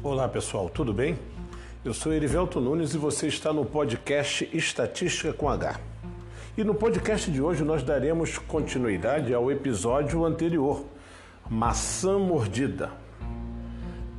[0.00, 1.18] Olá pessoal, tudo bem?
[1.84, 5.80] Eu sou Erivelto Nunes e você está no podcast Estatística com H.
[6.56, 10.84] E no podcast de hoje nós daremos continuidade ao episódio anterior,
[11.50, 12.92] Maçã Mordida.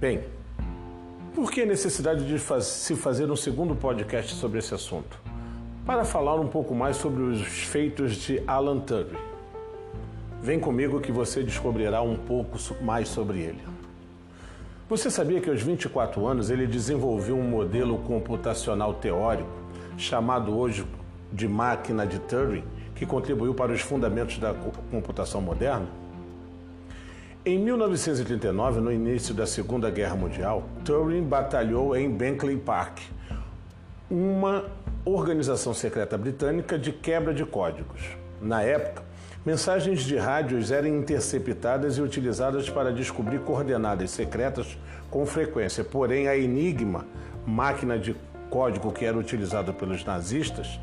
[0.02, 0.22] Bem,
[1.34, 5.18] por que a necessidade de faz se fazer um segundo podcast sobre esse assunto?
[5.86, 9.18] Para falar um pouco mais sobre os feitos de Alan Turing.
[10.42, 13.79] Vem comigo que você descobrirá um pouco mais sobre ele.
[14.90, 19.48] Você sabia que aos 24 anos ele desenvolveu um modelo computacional teórico,
[19.96, 20.84] chamado hoje
[21.32, 22.64] de máquina de Turing,
[22.96, 24.52] que contribuiu para os fundamentos da
[24.90, 25.86] computação moderna?
[27.46, 32.98] Em 1939, no início da Segunda Guerra Mundial, Turing batalhou em Bletchley Park,
[34.10, 34.66] uma
[35.06, 38.18] organização secreta britânica de quebra de códigos.
[38.42, 39.04] Na época,
[39.46, 44.78] Mensagens de rádios eram interceptadas e utilizadas para descobrir coordenadas secretas
[45.10, 47.08] com frequência, porém a Enigma,
[47.48, 48.14] máquina de
[48.50, 50.78] código que era utilizada pelos nazistas,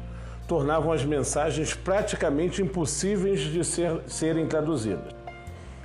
[0.49, 5.15] tornavam as mensagens praticamente impossíveis de ser, serem traduzidas.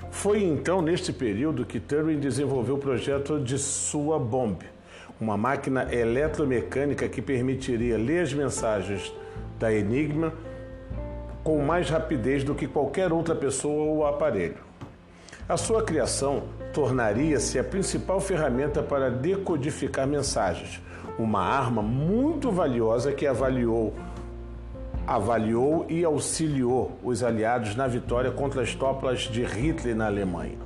[0.09, 4.65] Foi então neste período que Turing desenvolveu o projeto de sua bomba,
[5.19, 9.13] uma máquina eletromecânica que permitiria ler as mensagens
[9.59, 10.33] da Enigma
[11.43, 14.57] com mais rapidez do que qualquer outra pessoa ou aparelho.
[15.49, 20.81] A sua criação tornaria-se a principal ferramenta para decodificar mensagens,
[21.17, 23.93] uma arma muito valiosa que avaliou,
[25.05, 30.57] avaliou e auxiliou os aliados na vitória contra as tropas de Hitler na Alemanha.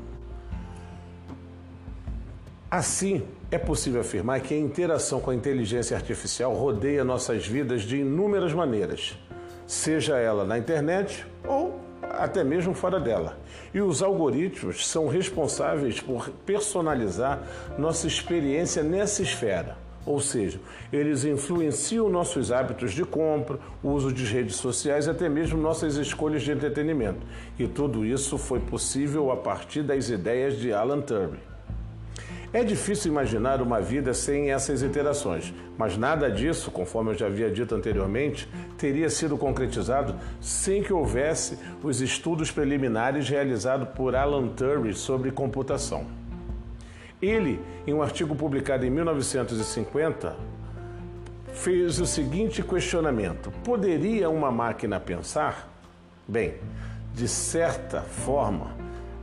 [2.70, 7.98] Assim, é possível afirmar que a interação com a inteligência artificial rodeia nossas vidas de
[7.98, 9.18] inúmeras maneiras
[9.66, 13.38] seja ela na internet ou até mesmo fora dela.
[13.74, 17.42] E os algoritmos são responsáveis por personalizar
[17.78, 19.78] nossa experiência nessa esfera.
[20.06, 20.60] Ou seja,
[20.94, 25.96] eles influenciam nossos hábitos de compra, o uso de redes sociais e até mesmo nossas
[25.96, 27.26] escolhas de entretenimento.
[27.58, 31.55] E tudo isso foi possível a partir das ideias de Alan Turing.
[32.56, 37.52] É difícil imaginar uma vida sem essas interações, mas nada disso, conforme eu já havia
[37.52, 44.94] dito anteriormente, teria sido concretizado sem que houvesse os estudos preliminares realizados por Alan Turing
[44.94, 46.06] sobre computação.
[47.22, 50.34] Ele, em um artigo publicado em 1950,
[51.52, 55.70] fez o seguinte questionamento: poderia uma máquina pensar?
[56.26, 56.54] Bem,
[57.14, 58.74] de certa forma,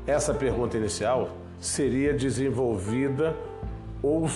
[0.06, 3.36] essa pergunta inicial seria desenvolvida
[4.02, 4.28] ou,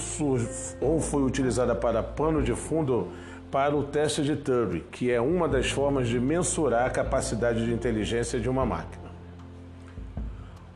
[0.80, 3.08] ou foi utilizada para pano de fundo
[3.50, 7.72] para o teste de Turing, que é uma das formas de mensurar a capacidade de
[7.72, 9.10] inteligência de uma máquina.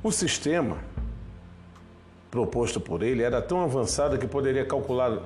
[0.02, 0.78] O sistema
[2.32, 5.18] proposto por ele era tão avançado que poderia calcular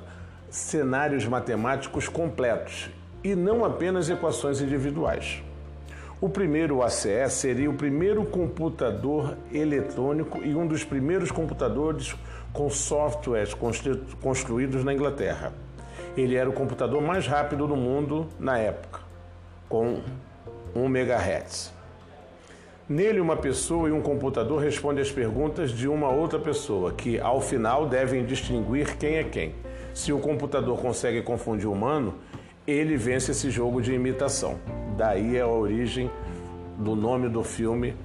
[0.51, 2.91] cenários matemáticos completos
[3.23, 5.43] e não apenas equações individuais.
[6.25, 12.17] O primeiro ACE seria o primeiro computador eletrônico e um dos primeiros computadores
[12.51, 13.53] com softwares
[14.23, 15.53] construídos na Inglaterra.
[16.17, 19.01] Ele era o computador mais rápido do mundo na época,
[19.69, 20.01] com
[20.75, 21.75] 1 MHz.
[22.89, 27.43] Nele, uma pessoa e um computador respondem às perguntas de uma outra pessoa, que ao
[27.43, 29.55] final devem distinguir quem é quem.
[29.93, 32.15] Se o computador consegue confundir o humano,
[32.67, 34.59] ele vence esse jogo de imitação.
[34.97, 36.11] Daí é a origem
[36.79, 37.97] do nome do filme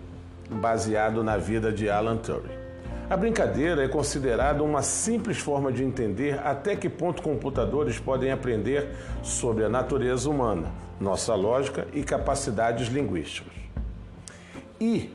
[0.49, 2.57] baseado na vida de Alan Turing.
[3.07, 8.89] A brincadeira é considerada uma simples forma de entender até que ponto computadores podem aprender
[9.21, 13.53] sobre a natureza humana, nossa lógica e capacidades linguísticas.
[14.81, 15.11] E,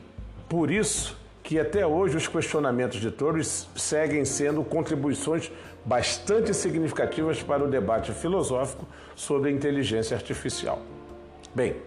[0.47, 5.51] por isso, que até hoje os questionamentos de Turing seguem sendo contribuições
[5.85, 10.81] bastante significativas para o debate filosófico sobre a inteligência artificial.
[11.55, 11.77] Bem,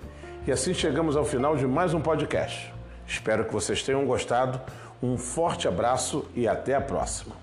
[0.47, 2.73] e assim chegamos ao final de mais um podcast.
[3.07, 4.59] Espero que vocês tenham gostado.
[5.03, 7.37] Um forte abraço e até a próxima.